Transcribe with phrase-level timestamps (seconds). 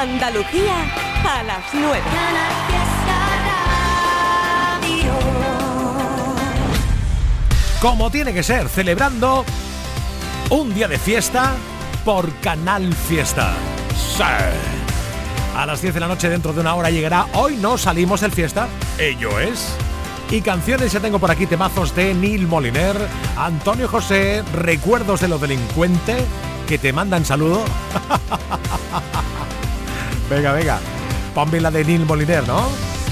[0.00, 0.76] Andalucía
[1.28, 2.00] a las 9.
[7.82, 9.44] Como tiene que ser, celebrando
[10.48, 11.52] un día de fiesta
[12.02, 13.52] por Canal Fiesta.
[15.54, 18.32] A las 10 de la noche dentro de una hora llegará Hoy no salimos del
[18.32, 19.76] fiesta, ello es.
[20.30, 22.96] Y canciones ya tengo por aquí temazos de Neil Moliner,
[23.36, 26.24] Antonio José, recuerdos de lo delincuente
[26.66, 27.62] que te mandan saludo.
[30.30, 30.78] venga, venga.
[31.34, 32.68] Ponme la de Neil Moliner, ¿no?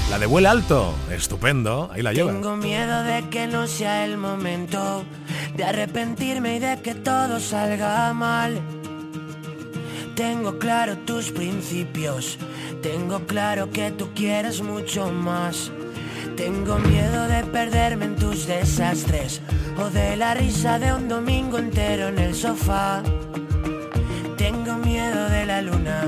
[0.09, 2.31] La de vuelo alto, estupendo, ahí la lleva.
[2.31, 5.03] Tengo miedo de que no sea el momento
[5.55, 8.59] de arrepentirme y de que todo salga mal.
[10.15, 12.39] Tengo claro tus principios,
[12.81, 15.71] tengo claro que tú quieres mucho más.
[16.35, 19.41] Tengo miedo de perderme en tus desastres
[19.77, 23.03] o de la risa de un domingo entero en el sofá.
[24.37, 26.07] Tengo miedo de la luna,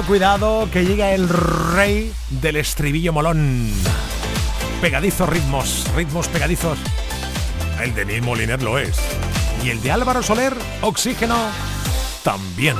[0.00, 3.70] Cuidado, que llega el rey del estribillo molón.
[4.80, 6.78] Pegadizos ritmos, ritmos pegadizos.
[7.80, 8.98] El de Neil Moliner lo es.
[9.62, 11.36] Y el de Álvaro Soler, Oxígeno,
[12.24, 12.76] también.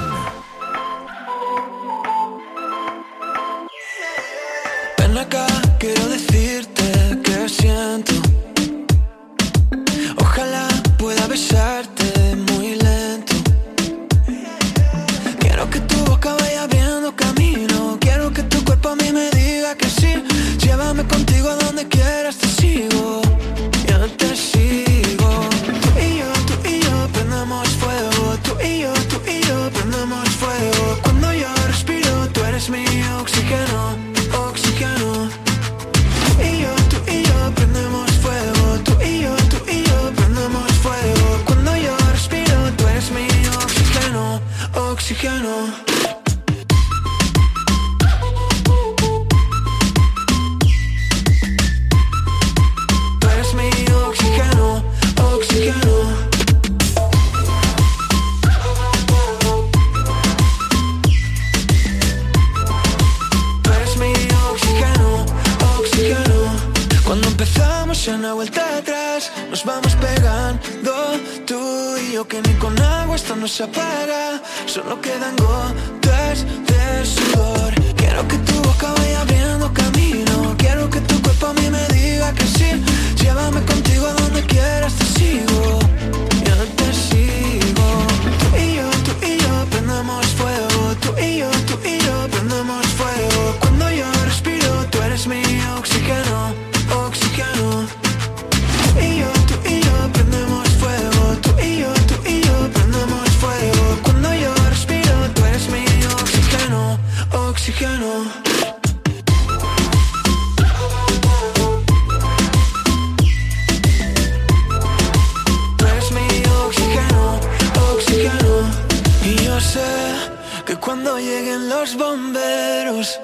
[121.42, 123.18] Lleguen los bomberos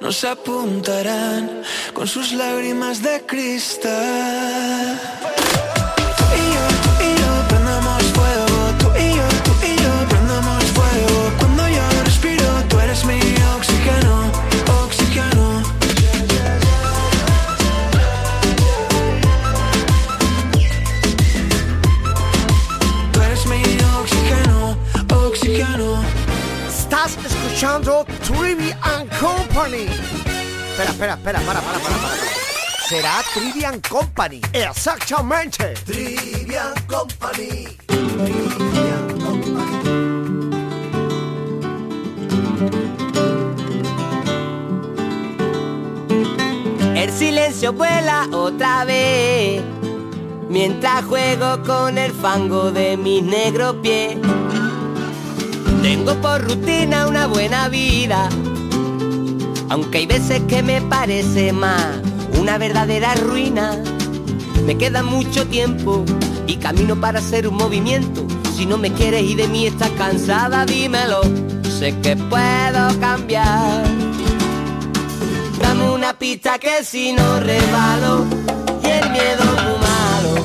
[0.00, 1.62] nos apuntarán
[1.94, 5.00] con sus lágrimas de cristal.
[27.58, 29.88] Escuchando Trivian Company.
[29.88, 32.14] Espera, espera, espera, para, para, para, para.
[32.88, 34.40] Será Trivian Company.
[34.52, 35.74] Exactamente.
[35.84, 37.66] Trivian Company.
[37.88, 40.50] Trivian Company.
[46.94, 49.64] El silencio vuela otra vez
[50.48, 54.16] mientras juego con el fango de mis negros pies.
[55.82, 58.28] Tengo por rutina una buena vida,
[59.68, 62.00] aunque hay veces que me parece más
[62.38, 63.82] una verdadera ruina.
[64.66, 66.04] Me queda mucho tiempo
[66.46, 68.26] y camino para hacer un movimiento.
[68.56, 71.20] Si no me quieres y de mí estás cansada, dímelo.
[71.78, 73.84] Sé que puedo cambiar.
[75.60, 78.24] Dame una pista que si no rebalo
[78.82, 80.44] y el miedo muy malo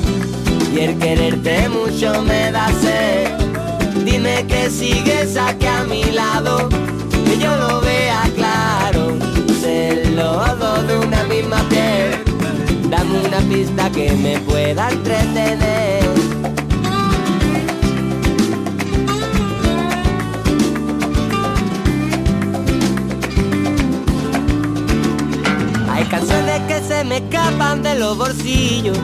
[0.72, 3.43] y el quererte mucho me da sed.
[4.04, 6.68] Dime que sigues aquí a mi lado,
[7.24, 9.16] que yo lo vea claro.
[9.62, 12.22] Ser los dos de una misma piel.
[12.90, 16.04] Dame una pista que me pueda entretener.
[25.90, 28.98] Hay canciones que se me escapan de los bolsillos,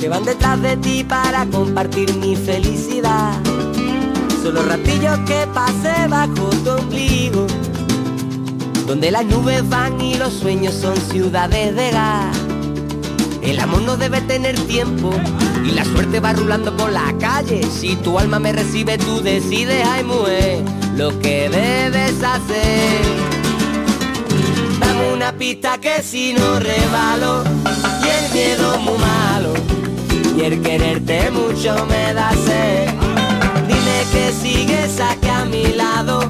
[0.00, 3.49] que van detrás de ti para compartir mi felicidad.
[4.42, 7.46] Son los ratillos que pasé bajo tu ombligo,
[8.86, 12.36] donde las nubes van y los sueños son ciudades de gas.
[13.42, 15.12] El amor no debe tener tiempo
[15.62, 17.62] y la suerte va rulando por la calle.
[17.64, 20.62] Si tu alma me recibe, tú decides, ay mujer,
[20.96, 23.00] lo que debes hacer.
[24.80, 27.44] Dame una pista que si no rebalo
[28.02, 29.52] y el miedo muy malo
[30.34, 33.19] y el quererte mucho me da sed.
[34.12, 36.28] Que sigues aquí a mi lado,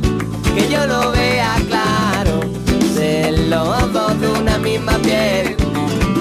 [0.55, 2.41] que yo lo vea claro.
[2.95, 5.57] Ser los dos de una misma piel.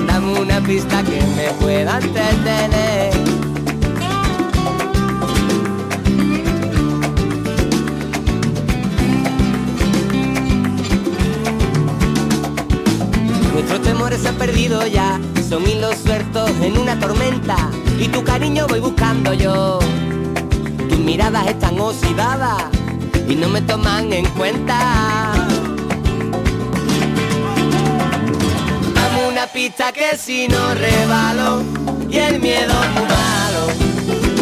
[0.08, 3.12] Dame una pista que me pueda entretener.
[13.54, 17.58] Nuestros temores se han perdido ya, son hilos sueltos en una tormenta
[18.00, 19.80] y tu cariño voy buscando yo.
[21.10, 22.66] Miradas están oxidadas
[23.28, 25.34] y no me toman en cuenta.
[28.94, 31.64] Dame una pista que si no rebalo
[32.12, 33.64] y el miedo es malo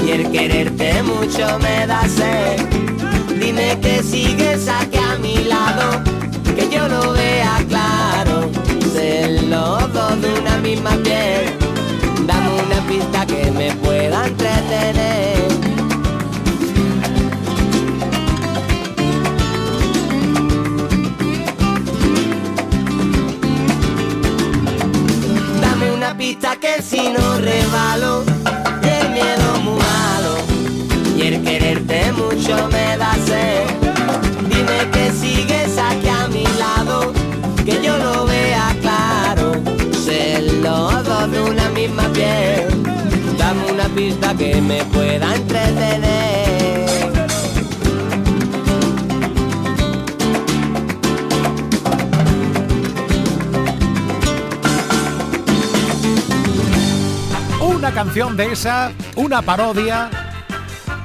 [0.06, 2.60] y el quererte mucho me da sed.
[3.40, 6.04] Dime que sigues aquí a mi lado,
[6.54, 8.52] que yo lo vea claro.
[8.92, 11.46] Ser los dos de una misma piel.
[12.26, 15.47] Dame una pista que me pueda entretener.
[26.18, 28.24] Pista que si no rebalo
[28.82, 30.38] el miedo muy malo
[31.16, 33.68] y el quererte mucho me da sed.
[34.50, 37.14] Dime que sigues aquí a mi lado,
[37.64, 39.52] que yo lo vea claro.
[40.06, 42.66] Ser los dos de una misma piel.
[43.38, 46.17] Dame una pista que me pueda entretener.
[57.98, 60.12] Canción de esa, una parodia,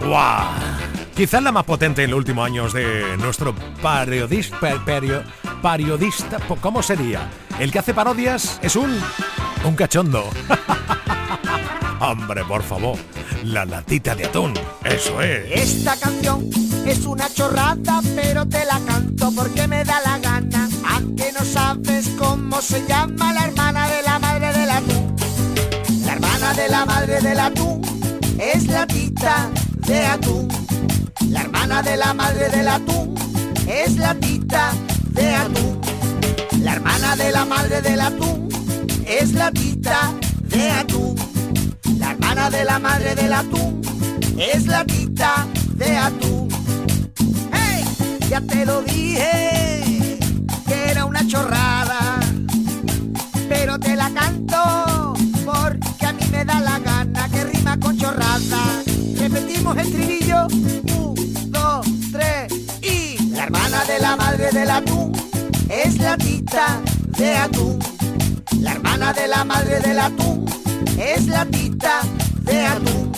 [0.04, 0.44] ¡Guau!
[1.16, 4.58] Quizás la más potente en los últimos años de nuestro periodista,
[5.62, 7.30] periodista, ¿cómo sería?
[7.58, 8.94] El que hace parodias es un,
[9.64, 10.28] un cachondo.
[12.00, 12.98] Hombre, por favor,
[13.42, 14.52] la latita de atún,
[14.84, 15.50] eso es.
[15.50, 16.46] Esta canción
[16.84, 20.68] es una chorrada, pero te la canto porque me da la gana.
[20.90, 24.18] Aunque no sabes cómo se llama la hermana de la
[26.54, 27.80] de la madre del atún
[28.38, 29.50] es la tita
[29.86, 30.48] de atún.
[31.30, 33.14] La hermana de la madre del atún
[33.66, 34.72] es la tita
[35.10, 35.80] de atún.
[36.60, 38.48] La hermana de la madre del atún
[39.06, 41.14] es la tita de atún.
[41.98, 43.80] La hermana de la madre del atún
[44.38, 46.48] es la tita de atún.
[47.52, 47.84] ¡Hey!
[48.28, 50.18] Ya te lo dije
[50.66, 52.20] que era una chorrada,
[53.48, 54.91] pero te la canto
[56.44, 58.82] da la gana que rima con chorrada.
[59.16, 60.46] Repetimos el trinillo
[63.42, 65.12] la hermana de la madre del atún
[65.68, 66.80] es la tita
[67.18, 67.78] de atún.
[68.60, 70.46] La hermana de la madre del atún
[70.96, 72.02] es la tita
[72.42, 73.12] de atún.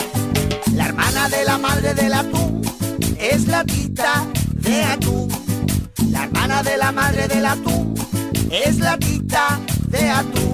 [0.72, 2.62] La hermana de la madre del atún
[3.18, 5.28] es la tita de atún.
[6.10, 7.94] La hermana de la madre del atún
[8.50, 10.53] es la tita de atún.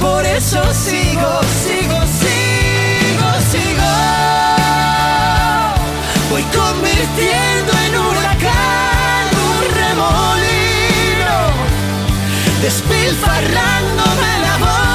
[0.00, 3.92] Por eso sigo, sigo, sigo, sigo.
[6.30, 11.36] Voy convirtiendo en huracán un remolino,
[12.62, 14.89] despilfarrándome la voz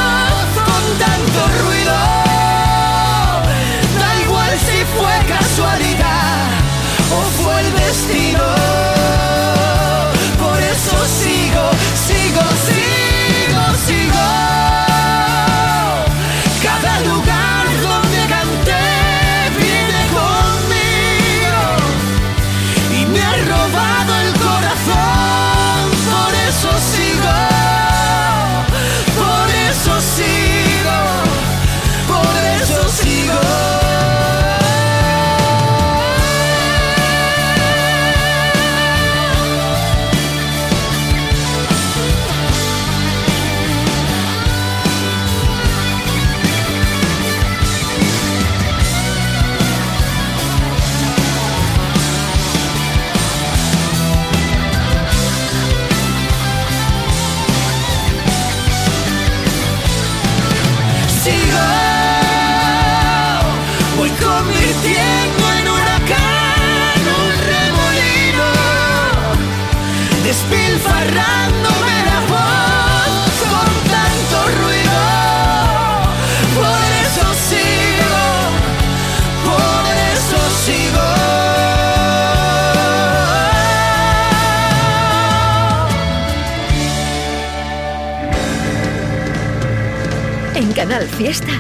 [91.06, 91.52] Canal Fiesta,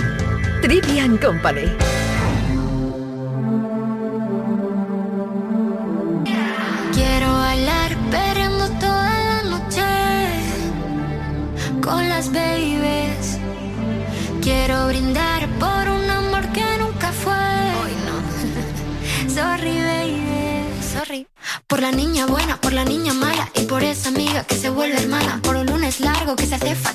[0.61, 1.65] Trivian Company.
[6.93, 9.83] Quiero bailar perreando toda la noche
[11.81, 13.37] con las babies.
[14.41, 17.33] Quiero brindar por un amor que nunca fue.
[17.33, 19.29] Hoy no.
[19.33, 20.23] Sorry, baby.
[20.81, 21.27] Sorry.
[21.67, 24.97] Por la niña buena, por la niña mala y por esa amiga que se vuelve
[24.97, 25.39] hermana.
[25.43, 26.94] Por un lunes largo que se hace fatal,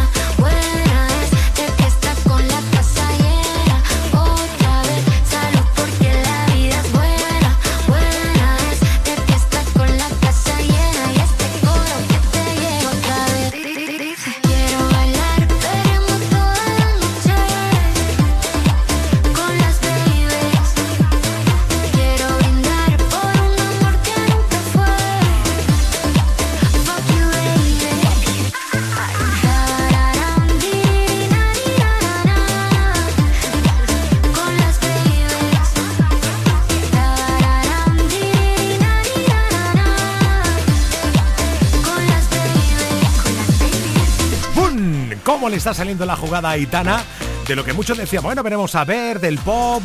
[45.51, 47.03] le está saliendo la jugada a Aitana?
[47.47, 49.83] De lo que muchos decíamos, bueno, veremos a ver del pop,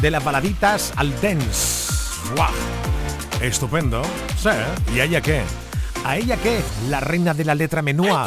[0.00, 1.92] de las baladitas al dance.
[2.34, 2.52] ¡Guau!
[3.40, 4.02] Estupendo.
[4.36, 4.50] Sí.
[4.94, 5.42] ¿Y a ella qué?
[6.04, 6.60] ¿A ella qué?
[6.88, 8.26] La reina de la letra menúa.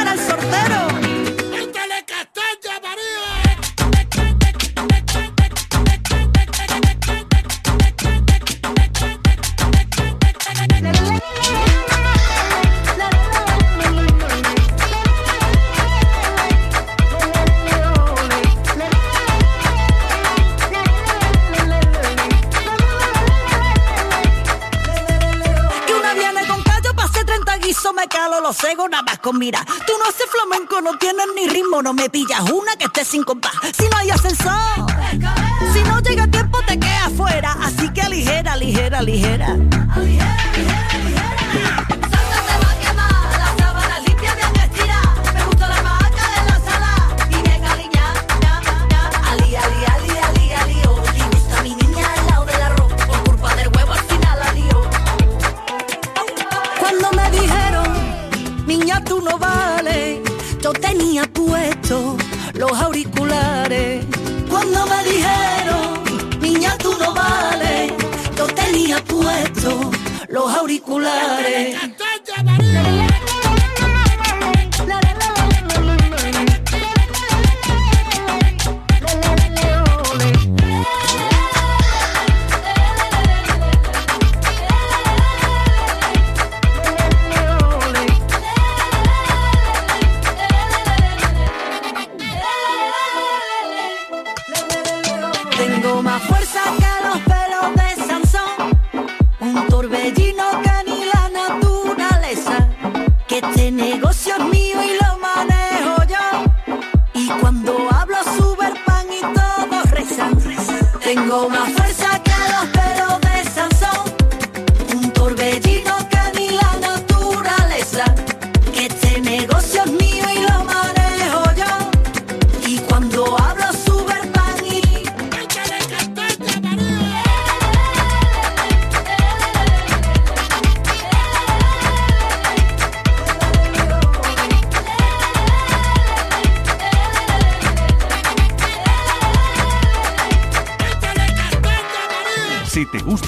[31.81, 33.53] no me pillas una que esté sin compás.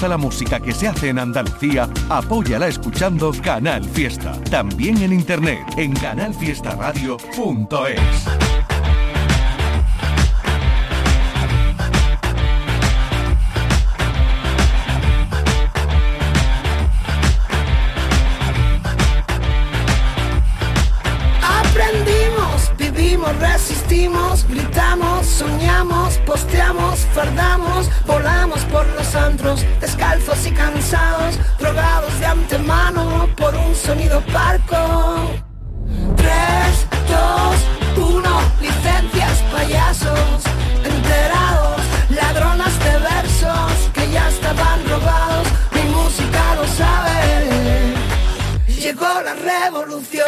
[0.08, 4.32] La música que se hace en Andalucía, apóyala escuchando Canal Fiesta.
[4.50, 8.43] También en internet en canalfiestaradio.es.
[34.20, 35.30] parco.
[36.16, 36.30] 3,
[37.96, 40.42] 2, 1, licencias, payasos,
[40.84, 47.94] enterados, ladronas de versos que ya estaban robados, mi música lo sabe,
[48.66, 50.26] llegó la revolución.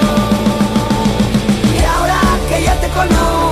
[1.75, 3.46] Y ahora que ya te conozco,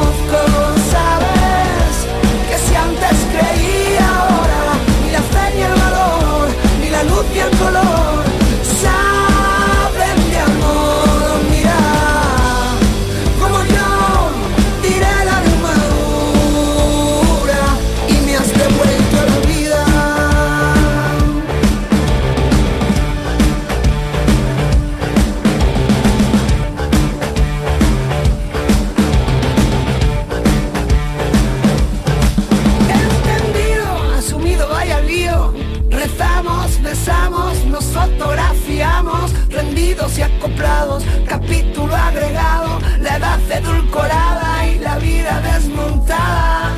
[36.05, 41.03] Rezamos, besamos, nos fotografiamos, rendidos y acoplados.
[41.27, 46.77] Capítulo agregado, la edad edulcorada y la vida desmontada.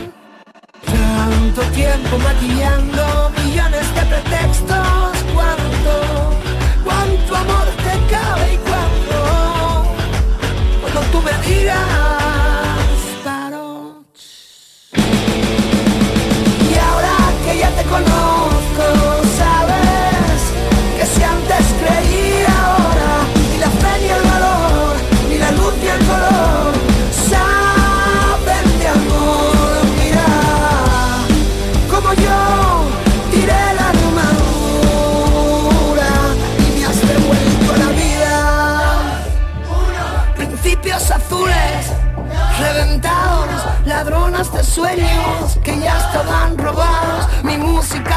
[0.84, 5.12] Tanto tiempo maquillando millones de pretextos.
[5.34, 6.30] ¿Cuánto,
[6.84, 9.18] cuánto amor te cabe y cuánto?
[10.82, 12.15] Cuando tú me digas,
[45.64, 47.26] que ya estaban robados.
[47.42, 48.15] Mi música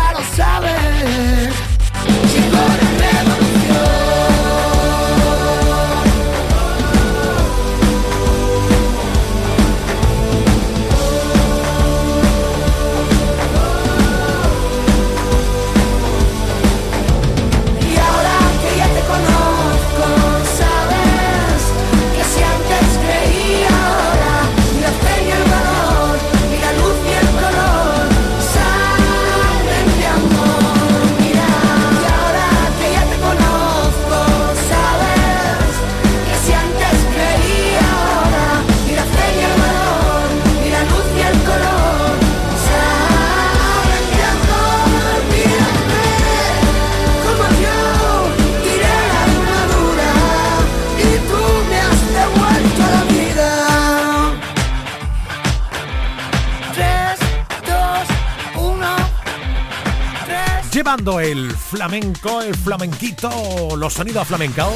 [60.90, 63.30] El flamenco, el flamenquito,
[63.78, 64.74] los sonidos flamencaos,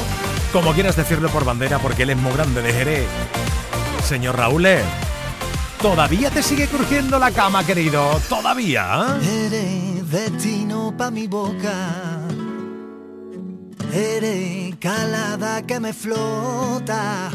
[0.52, 3.08] como quieras decirlo por bandera, porque él es muy grande de Jerez.
[4.06, 4.82] Señor Raúl, ¿eh?
[5.82, 8.20] ¿todavía te sigue crujiendo la cama, querido?
[8.28, 9.18] ¿Todavía?
[9.20, 12.20] Eres destino pa' mi boca.
[13.92, 17.28] Eres calada que me flota.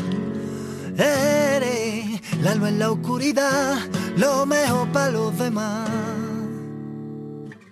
[0.97, 3.77] Eres la luz en la oscuridad,
[4.15, 5.89] lo mejor para los demás.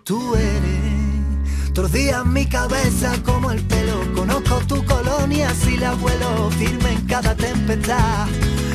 [0.04, 0.87] Tú eres
[1.78, 4.02] tordía en mi cabeza como el pelo.
[4.16, 8.26] Conozco tu colonia si la vuelo firme en cada tempestad.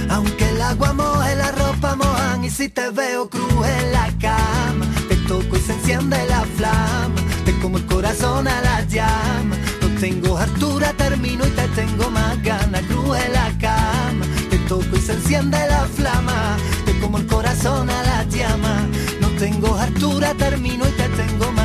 [0.09, 4.87] Aunque el agua moje, la ropa mojan y si te veo cruz en la cama,
[5.09, 7.21] te toco y se enciende la flama.
[7.45, 9.57] Te como el corazón a la llama.
[9.81, 12.83] No tengo altura, termino y te tengo más ganas.
[12.83, 16.57] Cruz en la cama, te toco y se enciende la flama.
[16.87, 18.87] Te como el corazón a la llama.
[19.21, 21.62] No tengo hartura, termino y te tengo más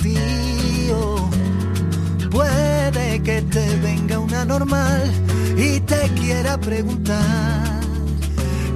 [0.00, 1.30] prometido.
[2.30, 5.10] Puede que te venga una normal
[5.56, 7.80] y te quiera preguntar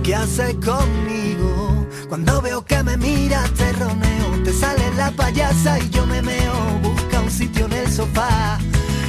[0.02, 1.86] qué haces conmigo.
[2.08, 6.54] Cuando veo que me miras te roneo, te sale la payasa y yo me meo.
[6.82, 8.58] Busca un sitio en el sofá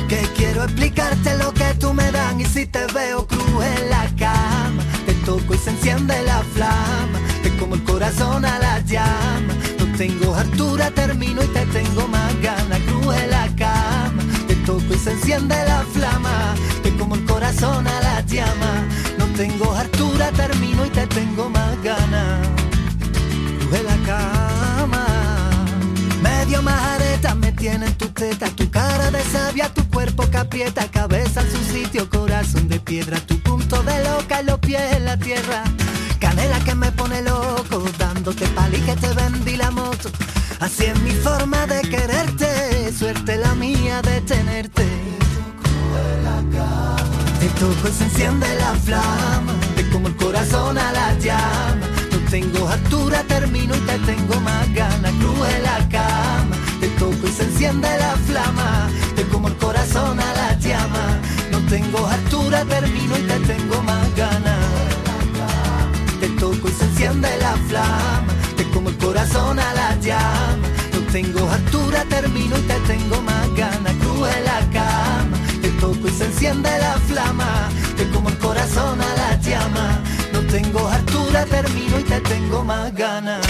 [0.08, 4.08] que quiero explicarte lo que tú me dan y si te veo cruz en la
[4.18, 9.55] cama te toco y se enciende la flama te como el corazón a la llama
[9.98, 12.80] tengo hartura termino y te tengo más ganas.
[12.82, 16.56] Cruz en la cama te toco y se enciende la flama.
[16.84, 18.88] Te como el corazón a la llama.
[19.18, 22.48] No tengo hartura termino y te tengo más ganas.
[23.60, 25.06] Cruz en la cama.
[26.22, 31.42] Medio majareta me tienen tu teta, tu cara de sabia, tu cuerpo que aprieta, cabeza
[31.42, 35.18] en su sitio, corazón de piedra, tu punto de loca y los pies en la
[35.18, 35.64] tierra.
[36.20, 37.55] Canela que me pone loco,
[38.26, 40.10] dándote pali que te vendí la moto.
[40.60, 44.84] Así es mi forma de quererte, suerte la mía de tenerte.
[47.40, 51.86] Te toco y se enciende la flama, te como el corazón a la llama.
[52.12, 55.12] No tengo altura, termino y te tengo más ganas.
[55.20, 58.90] Cruz en la cama, te toco y se enciende la flama.
[59.16, 61.20] Te como el corazón a la llama.
[61.52, 64.55] No tengo altura, termino y te tengo más ganas.
[66.96, 68.34] Enciende la flama.
[68.56, 70.68] Te como el corazón a la llama.
[70.94, 73.94] No tengo altura, termino y te tengo más ganas.
[74.00, 77.70] Cruz en la cama, te toco y se enciende la flama.
[77.98, 80.00] Te como el corazón a la llama.
[80.32, 83.46] No tengo altura, termino y te tengo más ganas.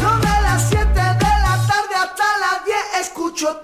[0.00, 3.62] Yo de las 7 de la tarde hasta las 10 escucho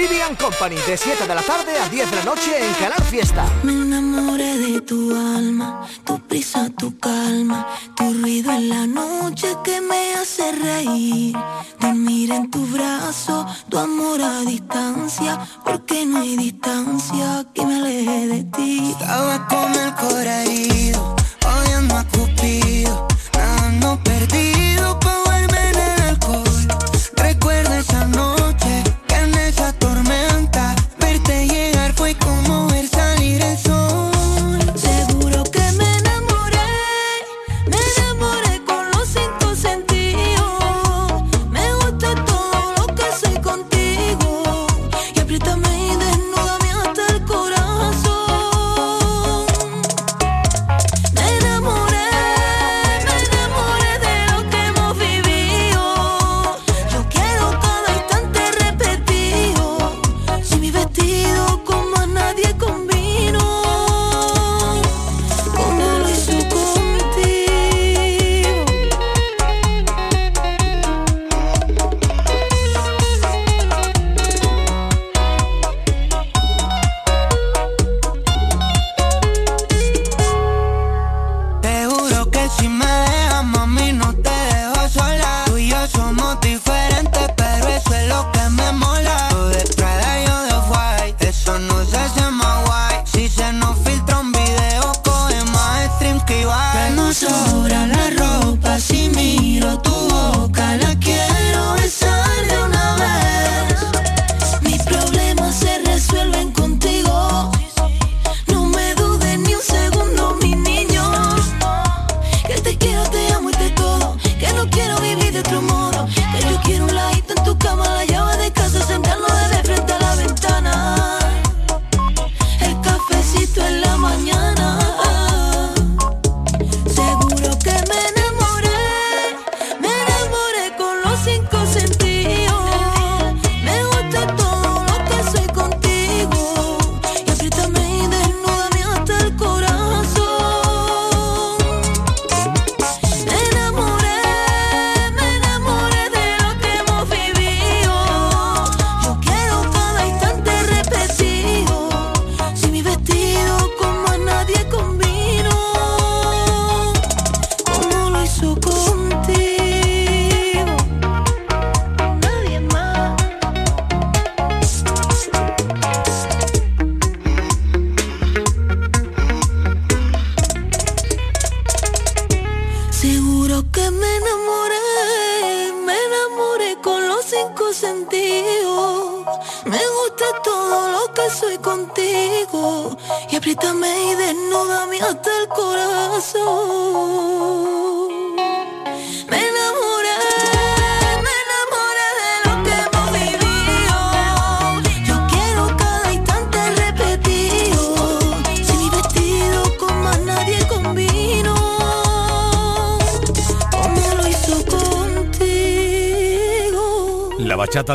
[0.00, 3.44] Trivian Company de 7 de la tarde a 10 de la noche en Canal Fiesta.
[3.62, 9.78] Me enamoré de tu alma, tu prisa, tu calma, tu ruido en la noche que
[9.82, 11.36] me hace reír.
[11.78, 18.26] Dormir en tu brazo, tu amor a distancia, porque no hay distancia que me aleje
[18.26, 18.92] de ti.
[18.98, 22.89] Estaba con el corazón herido, odiando a Cupido,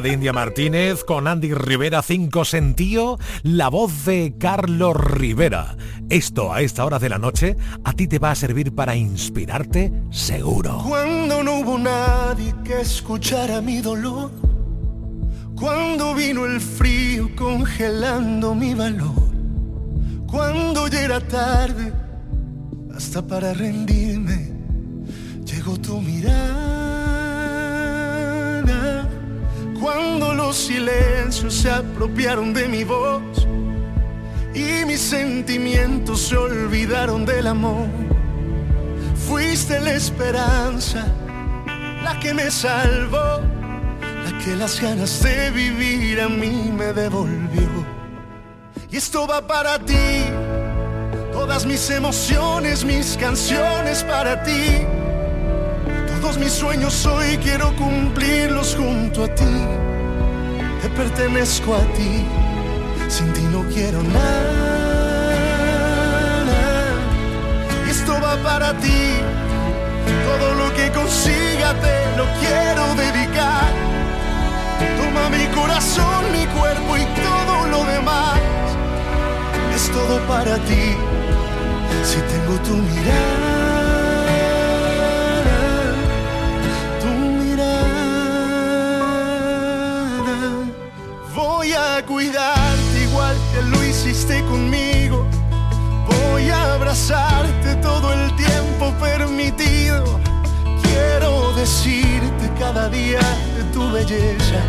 [0.08, 5.78] India Martínez con Andy Rivera, cinco sentido, la voz de Carlos Rivera.
[6.10, 9.92] Esto a esta hora de la noche a ti te va a servir para inspirarte
[10.12, 10.84] seguro.
[10.88, 14.32] Cuando no hubo nadie que escuchara mi dolor.
[15.56, 19.26] Cuando vino el frío congelando mi valor.
[20.28, 21.94] Cuando ya era tarde,
[22.94, 24.25] hasta para rendirme,
[30.18, 33.46] Cuando los silencios se apropiaron de mi voz
[34.54, 37.90] y mis sentimientos se olvidaron del amor.
[39.28, 41.06] Fuiste la esperanza,
[42.02, 43.42] la que me salvó,
[44.24, 47.86] la que las ganas de vivir a mí me devolvió.
[48.90, 50.24] Y esto va para ti,
[51.34, 54.80] todas mis emociones, mis canciones para ti.
[56.22, 59.95] Todos mis sueños hoy quiero cumplirlos junto a ti.
[60.86, 62.24] Te pertenezco a ti,
[63.08, 64.54] sin ti no quiero nada.
[67.88, 69.16] Y esto va para ti,
[70.28, 73.74] todo lo que consiga te lo quiero dedicar.
[75.00, 78.40] Toma mi corazón, mi cuerpo y todo lo demás.
[79.74, 80.96] Es todo para ti,
[82.04, 83.55] si tengo tu mirada.
[92.04, 95.26] Cuidarte igual que lo hiciste conmigo.
[96.08, 100.20] Voy a abrazarte todo el tiempo permitido.
[100.84, 103.20] Quiero decirte cada día
[103.56, 104.62] de tu belleza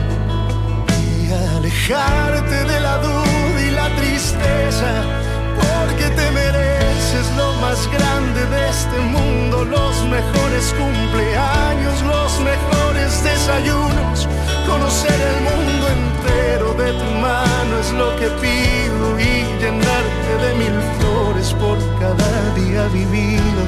[1.02, 5.25] y alejarte de la duda y la tristeza.
[5.60, 14.28] Porque te mereces lo más grande de este mundo, los mejores cumpleaños, los mejores desayunos.
[14.66, 20.76] Conocer el mundo entero de tu mano es lo que pido y llenarte de mil
[20.98, 23.62] flores por cada día vivido.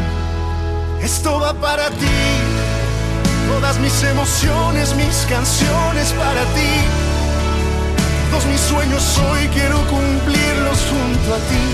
[1.02, 2.20] Esto va para ti,
[3.48, 7.07] todas mis emociones, mis canciones para ti.
[8.30, 11.66] Todos mis sueños hoy quiero cumplirlos junto a ti.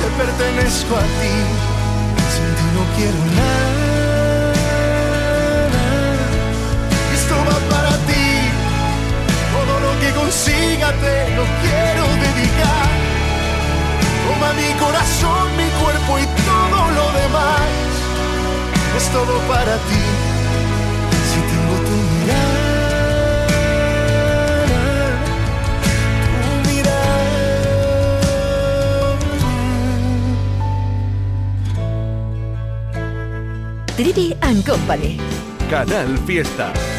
[0.00, 1.34] Te pertenezco a ti,
[2.34, 4.52] sin ti no quiero nada.
[7.14, 8.28] Esto va para ti,
[9.54, 12.88] todo lo que consiga te lo quiero dedicar.
[14.26, 17.68] Toma mi corazón, mi cuerpo y todo lo demás.
[18.96, 20.04] Es todo para ti,
[33.98, 35.18] Trivi and Company.
[35.68, 36.97] Canal Fiesta.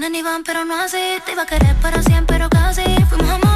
[0.00, 0.96] vienen y van, pero no así.
[1.26, 2.82] Te iba a querer para siempre, pero casi.
[3.08, 3.49] Fuimos a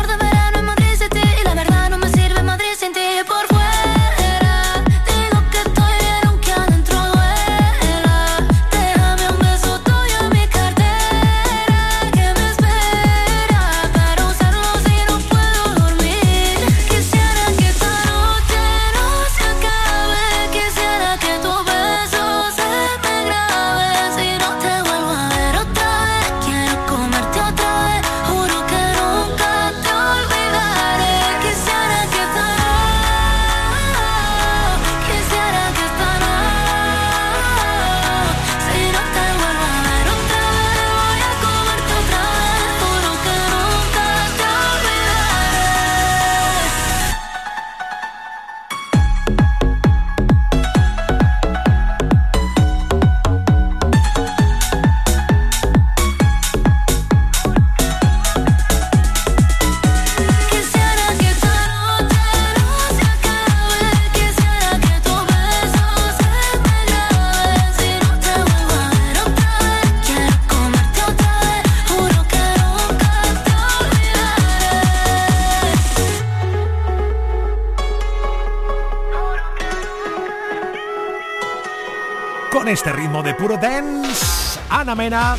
[84.94, 85.36] Mena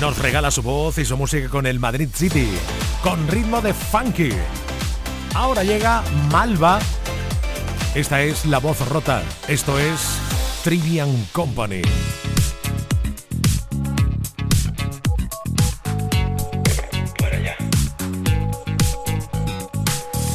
[0.00, 2.48] nos regala su voz y su música con el Madrid City,
[3.02, 4.30] con ritmo de funky.
[5.34, 6.78] Ahora llega Malva.
[7.94, 9.22] Esta es la voz rota.
[9.46, 10.00] Esto es
[10.62, 11.82] Trivian Company.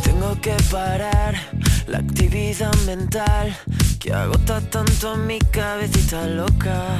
[0.03, 1.35] Tengo que parar
[1.87, 3.57] la actividad mental
[3.99, 6.99] que agota tanto a mi cabecita loca.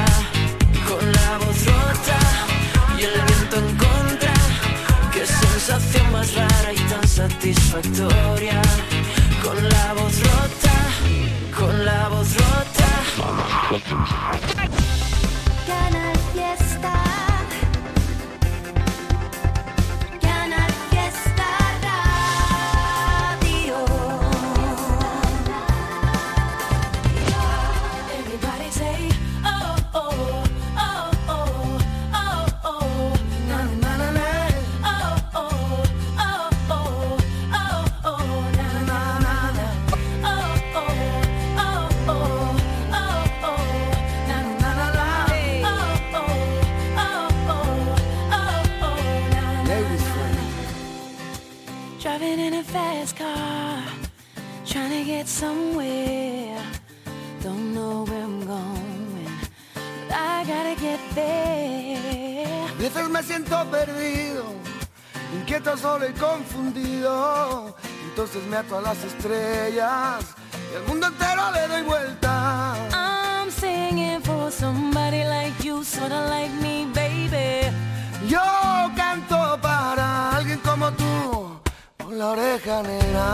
[7.29, 8.61] Satisfactoria.
[9.43, 10.75] Con la voz rota,
[11.57, 12.61] con la voz rota.
[52.71, 53.83] Fast car,
[54.65, 56.57] trying to get somewhere.
[57.43, 59.27] Don't know where I'm going,
[60.07, 62.67] but I gotta get there.
[62.69, 64.45] A veces me siento perdido,
[65.33, 67.75] inquieto, solo y confundido.
[68.09, 70.35] Entonces me ato a las estrellas
[70.71, 72.75] y al mundo entero le doy vuelta.
[72.93, 77.69] I'm singing for somebody like you, sorta like me, baby.
[78.27, 78.39] Yo
[78.95, 81.40] canto para alguien como tú,
[82.21, 83.27] la oreja negra.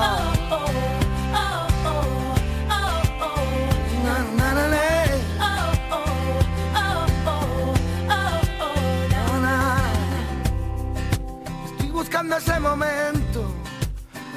[11.65, 13.53] Estoy buscando ese momento,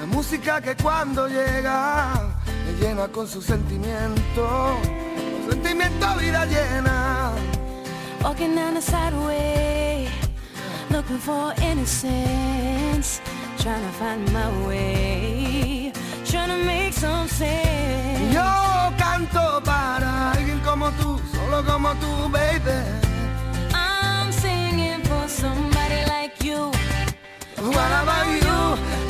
[0.01, 2.14] la música que cuando llega
[2.66, 4.76] me llena con su sentimiento,
[5.44, 7.30] su sentimiento vida llena.
[8.24, 10.09] Walking down the sideway,
[10.90, 13.20] looking for innocence,
[13.61, 15.92] trying to find my way,
[16.24, 18.34] trying to make some sense.
[18.34, 18.42] Yo
[18.96, 22.80] canto para alguien como tú, solo como tú, baby.
[23.74, 26.70] I'm singing for somebody like you.
[27.58, 29.09] What about you?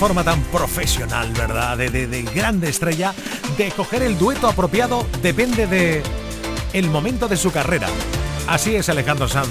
[0.00, 1.76] Forma tan profesional, ¿verdad?
[1.76, 3.12] De, de- de grande estrella
[3.58, 6.02] de coger el dueto apropiado depende de
[6.72, 7.86] el momento de su carrera.
[8.48, 9.48] Así es Alejandro Sanz.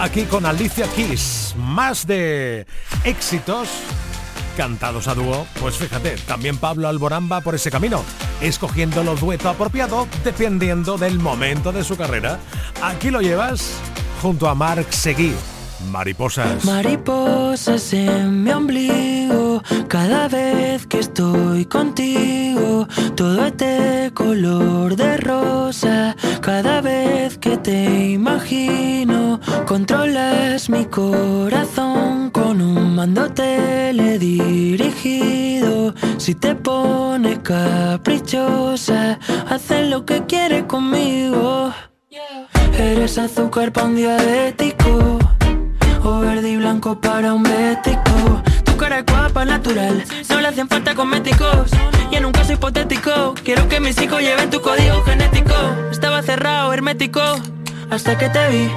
[0.00, 1.54] Aquí con Alicia Keys.
[1.58, 2.66] Más de
[3.04, 3.68] éxitos
[4.56, 5.46] cantados a dúo.
[5.60, 8.02] Pues fíjate, también Pablo Alborán va por ese camino,
[8.40, 12.38] escogiendo los duetos apropiados dependiendo del momento de su carrera.
[12.82, 13.72] Aquí lo llevas
[14.22, 15.34] junto a Marc Seguí.
[15.90, 16.64] Mariposas.
[16.64, 26.16] Mariposas en mi ombligo, cada vez que estoy contigo, todo es de color de rosa,
[26.40, 37.38] cada vez que te imagino, controlas mi corazón con un mando teledirigido, si te pones
[37.40, 39.18] caprichosa,
[39.48, 41.72] haces lo que quieres conmigo.
[42.76, 45.20] Eres azúcar para un diabético
[46.04, 48.42] o verde y blanco para un bético.
[48.64, 51.70] Tu cara es guapa, natural, no le hacen falta cosméticos.
[52.10, 55.54] Y en un caso hipotético, quiero que mis hijos lleven tu código genético.
[55.90, 57.20] Estaba cerrado, hermético,
[57.90, 58.70] hasta que te vi.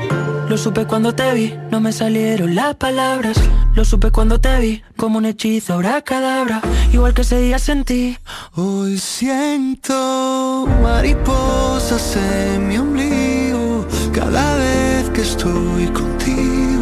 [0.49, 3.37] Lo supe cuando te vi, no me salieron las palabras.
[3.75, 6.61] Lo supe cuando te vi, como un hechizo, ahora cadabra.
[6.93, 8.17] Igual que ese día sentí.
[8.55, 16.76] Hoy siento mariposas en mi ombligo cada vez que estoy contigo.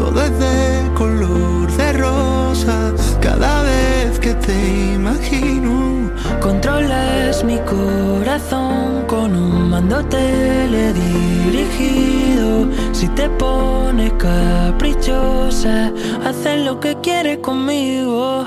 [0.00, 6.10] Todo es de color de rosa cada vez que te imagino.
[6.40, 12.66] Controlas mi corazón con un mando teledirigido.
[12.92, 15.92] Si te pones caprichosa,
[16.24, 18.46] haces lo que quieres conmigo.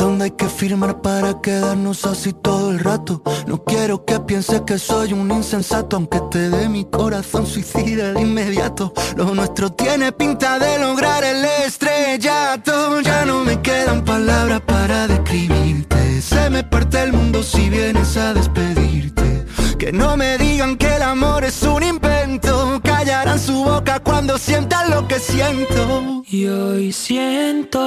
[0.00, 3.22] ¿Dónde hay que firmar para quedarnos así todo el rato?
[3.46, 8.22] No quiero que pienses que soy un insensato, aunque te dé mi corazón suicida de
[8.22, 8.94] inmediato.
[9.14, 13.02] Lo nuestro tiene pinta de lograr el estrellato.
[13.02, 16.22] Ya no me quedan palabras para describirte.
[16.22, 19.44] Se me parte el mundo si vienes a despedirte.
[19.80, 22.78] Que no me digan que el amor es un invento.
[22.84, 26.22] Callarán su boca cuando sientan lo que siento.
[26.28, 27.80] Y hoy siento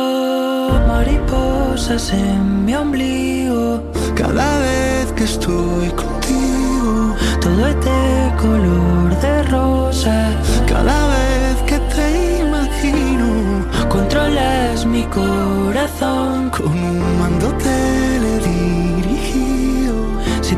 [0.87, 3.91] mariposas en mi ombligo.
[4.15, 10.31] Cada vez que estoy contigo, todo es de color de rosa.
[10.65, 18.02] Cada vez que te imagino, controlas mi corazón con un mando teledirigido.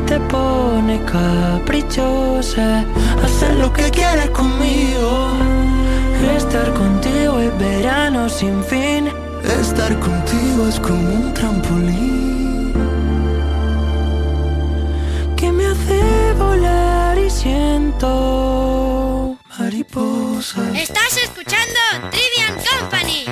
[0.06, 2.84] Te pones caprichosa,
[3.24, 5.30] haces lo que quieres conmigo.
[6.36, 9.08] Estar contigo es verano sin fin.
[9.60, 12.72] Estar contigo es como un trampolín
[15.36, 16.02] que me hace
[16.38, 19.05] volar y siento
[19.66, 20.76] mariposas.
[20.76, 21.80] Estás escuchando
[22.12, 23.24] Trivian Company.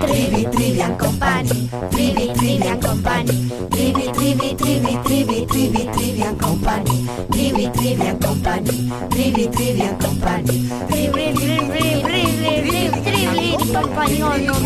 [0.00, 1.70] Trivi, Trivian Company.
[1.92, 3.48] Trivi, Trivian Company.
[3.70, 7.06] Trivi, Trivi, Trivi, Trivi, Trivi, Trivian Company.
[7.30, 8.90] Trivi, Trivian Company.
[9.10, 10.68] Trivi, Trivian Company.
[10.88, 14.18] Trivi, Trivi, Trivi, Trivi, Trivi, Company.
[14.18, 14.56] Trivi,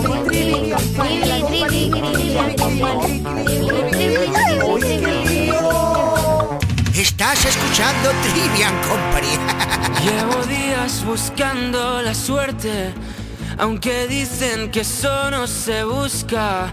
[3.91, 5.72] Trivi, Trivi, Trivi,
[7.03, 9.37] Estás escuchando Trivian Company.
[10.05, 12.95] Llevo días buscando la suerte,
[13.59, 16.73] aunque dicen que eso no se busca.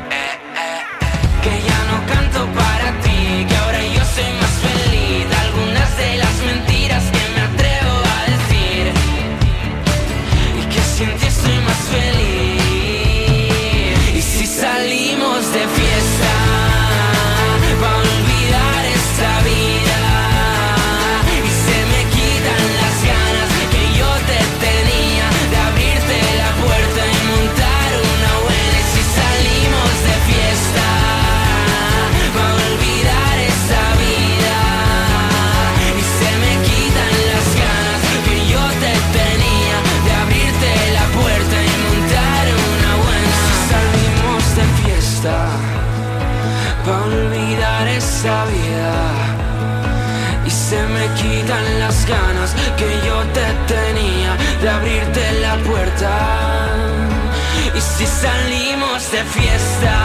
[58.01, 60.00] si salimos de fiesta,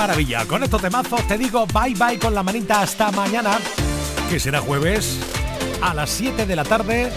[0.00, 0.46] maravilla!
[0.46, 3.58] Con estos temazos te digo bye bye con la manita hasta mañana,
[4.30, 5.20] que será jueves
[5.82, 7.12] a las 7 de la tarde.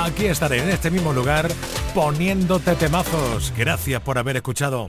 [0.00, 1.50] Aquí estaré en este mismo lugar
[1.94, 3.52] poniéndote temazos.
[3.54, 4.88] Gracias por haber escuchado.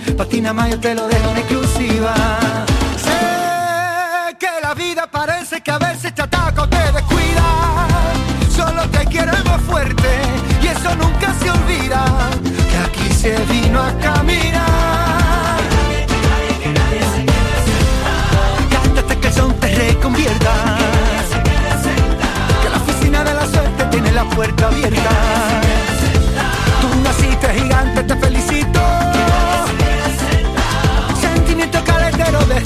[0.21, 2.13] Patina más yo te lo dejo en exclusiva.
[2.95, 7.87] Sé que la vida parece que a veces te ataca o te descuida.
[8.55, 10.09] Solo te queremos fuerte
[10.61, 12.05] y eso nunca se olvida.
[12.69, 15.57] Que aquí se vino a caminar.
[18.69, 20.53] Cántate que el son te reconvierta.
[22.61, 25.40] Que la oficina de la suerte tiene la puerta abierta.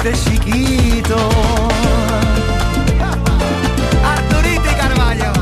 [0.05, 1.17] desde chiquito.
[4.03, 5.33] Arturito y Carballo.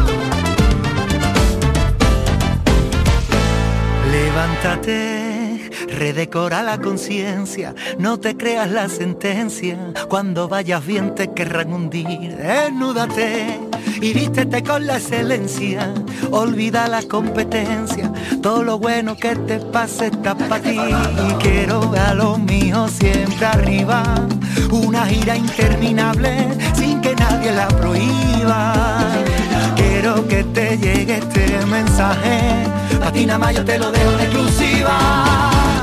[4.10, 9.78] Levántate, redecora la conciencia, no te creas la sentencia.
[10.08, 12.38] Cuando vayas bien te querrán hundir.
[12.38, 13.60] Desnúdate
[14.02, 15.94] y vístete con la excelencia.
[16.32, 20.80] Olvida la competencia, todo lo bueno que te pase está para ti.
[20.80, 24.26] Y quiero ver a los míos siempre arriba
[24.72, 28.74] una gira interminable sin que nadie la prohíba,
[29.76, 32.74] quiero que te llegue este mensaje
[33.06, 34.98] a ti nada más yo te lo dejo en exclusiva.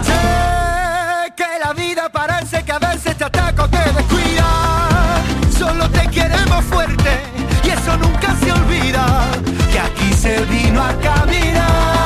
[0.03, 5.23] Sé que la vida parece que a veces te ataca o te descuida.
[5.59, 7.11] Solo te queremos fuerte
[7.65, 9.27] y eso nunca se olvida.
[9.71, 12.00] Que aquí se vino a caminar.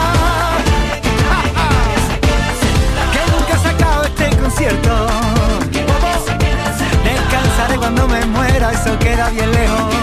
[8.75, 9.94] Eso queda bien lejos.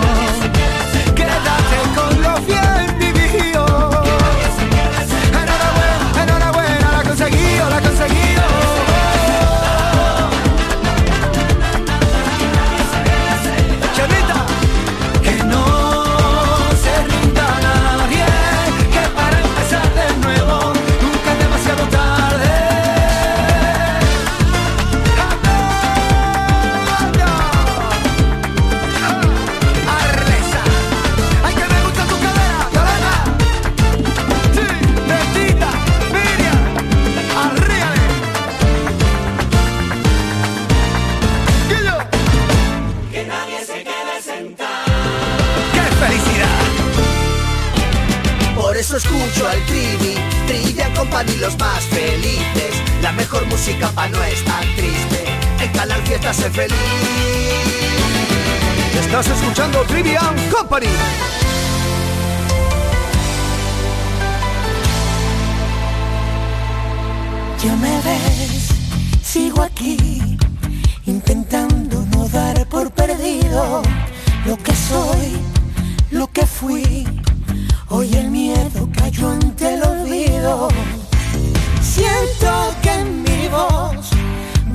[56.42, 56.76] Sé feliz.
[59.00, 60.88] Estás escuchando Trivian Company.
[67.64, 68.70] Ya me ves,
[69.22, 70.36] sigo aquí,
[71.06, 73.84] intentando no dar por perdido
[74.48, 75.38] lo que soy,
[76.10, 77.08] lo que fui.
[77.90, 80.70] Hoy el miedo cayó ante el olvido.
[81.84, 82.74] Siento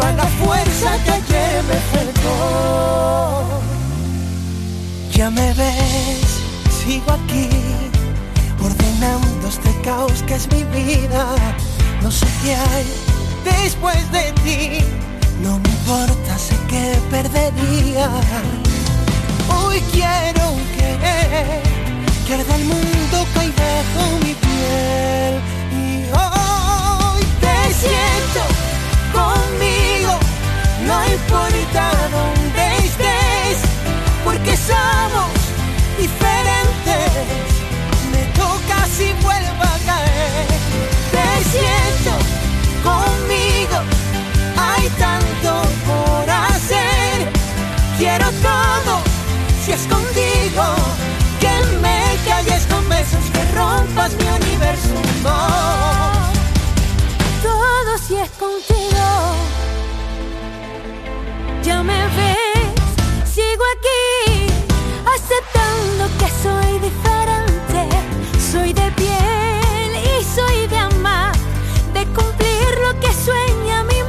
[0.01, 3.45] va la fuerza que ayer me faltó.
[5.13, 6.29] Ya me ves,
[6.79, 7.49] sigo aquí,
[8.63, 11.27] ordenando este caos que es mi vida.
[12.03, 12.87] No sé qué hay
[13.45, 14.85] después de ti,
[15.43, 18.09] no me importa, sé que perdería.
[19.49, 25.33] Hoy quiero que arda el mundo cae bajo mi piel.
[25.73, 28.43] Y hoy te siento
[29.13, 29.86] conmigo,
[30.87, 33.59] no importa dónde estés,
[34.25, 35.31] porque somos
[35.99, 37.11] diferentes.
[38.13, 40.47] Me toca si vuelvo a caer.
[41.15, 42.13] Te siento
[42.83, 43.79] conmigo,
[44.57, 47.33] hay tanto por hacer.
[47.99, 49.03] Quiero todo
[49.65, 50.65] si es contigo,
[51.41, 54.95] que me calles con besos, que rompas mi universo.
[57.43, 59.56] Todo si es contigo.
[61.67, 64.47] Ya me ves, sigo aquí,
[65.05, 67.89] aceptando que soy diferente.
[68.39, 71.35] Soy de piel y soy de amar,
[71.93, 74.01] de cumplir lo que sueña mi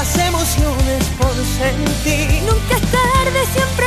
[0.00, 2.42] tantas emociones por sentir.
[2.42, 3.86] Nunca es tarde, siempre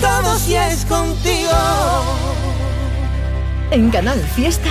[0.00, 1.50] Todo si es contigo.
[3.70, 4.70] En Canal Fiesta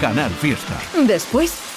[0.00, 0.80] Canal Fiesta.
[1.06, 1.69] Después,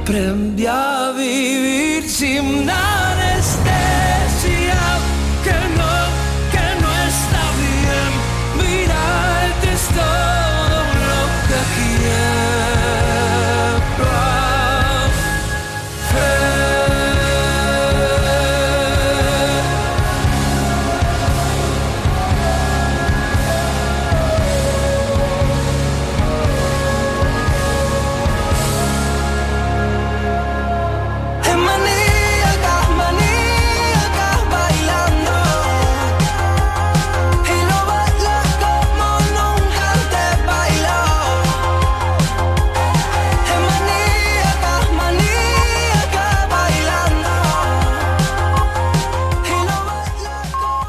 [0.00, 3.99] aprendí a vivir sin anestesia,